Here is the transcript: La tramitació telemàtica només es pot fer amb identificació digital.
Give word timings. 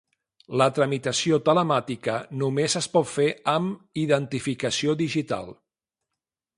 La 0.61 0.67
tramitació 0.77 1.39
telemàtica 1.49 2.15
només 2.45 2.77
es 2.81 2.89
pot 2.97 3.11
fer 3.13 3.29
amb 3.57 4.03
identificació 4.07 5.01
digital. 5.07 5.55